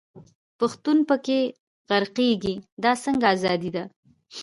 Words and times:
پښتون 0.59 0.97
په 1.09 1.15
کښي 1.25 1.41
غرقېږي، 1.89 2.55
دا 2.83 2.91
څنګه 3.03 3.25
ازادي 3.35 3.69
ده. 3.75 3.83